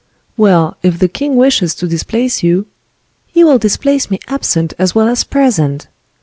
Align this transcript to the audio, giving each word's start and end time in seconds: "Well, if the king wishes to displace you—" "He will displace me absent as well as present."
"Well, 0.35 0.77
if 0.81 0.97
the 0.97 1.07
king 1.07 1.35
wishes 1.35 1.75
to 1.75 1.85
displace 1.87 2.41
you—" 2.41 2.65
"He 3.27 3.43
will 3.43 3.59
displace 3.59 4.09
me 4.09 4.19
absent 4.27 4.73
as 4.79 4.95
well 4.95 5.07
as 5.07 5.23
present." 5.23 5.89